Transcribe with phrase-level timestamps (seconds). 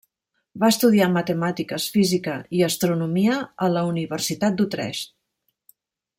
[0.61, 5.15] Va estudiar matemàtiques, física i astronomia a la Universitat d'Utrecht.